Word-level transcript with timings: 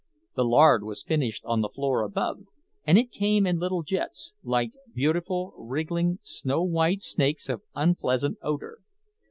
The 0.35 0.43
lard 0.43 0.83
was 0.83 1.03
finished 1.03 1.45
on 1.45 1.61
the 1.61 1.69
floor 1.69 2.01
above, 2.01 2.39
and 2.87 2.97
it 2.97 3.11
came 3.11 3.45
in 3.45 3.59
little 3.59 3.83
jets, 3.83 4.33
like 4.41 4.71
beautiful, 4.95 5.53
wriggling, 5.55 6.17
snow 6.23 6.63
white 6.63 7.03
snakes 7.03 7.47
of 7.49 7.61
unpleasant 7.75 8.39
odor. 8.41 8.79